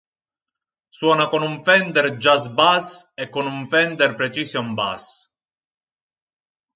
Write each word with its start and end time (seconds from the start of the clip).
Suona 0.99 1.27
con 1.33 1.43
un 1.43 1.63
Fender 1.63 2.15
Jazz 2.17 2.47
Bass 2.53 3.11
e 3.13 3.29
con 3.29 3.45
un 3.45 3.67
Fender 3.69 4.15
Precision 4.15 4.73
Bass. 4.73 5.31